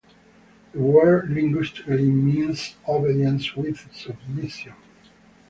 The 0.71 0.79
word 0.81 1.29
linguistically 1.29 2.09
means 2.09 2.73
"obedience 2.89 3.55
with 3.55 3.93
submission". 3.93 4.73